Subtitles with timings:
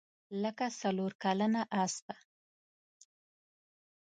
[0.41, 2.13] لکه څلورکلنه اسپه.